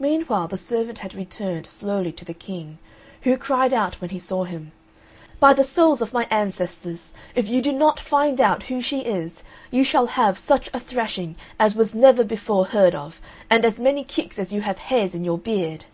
[0.00, 2.78] Meanwhile the servant had returned slowly to the King,
[3.22, 4.72] who cried out when he saw him,
[5.38, 9.44] "By the souls of my ancestors, if you do not find out who she is
[9.70, 14.02] you shall have such a thrashing as was never before heard of, and as many
[14.02, 15.84] kicks as you have hairs in your beard!"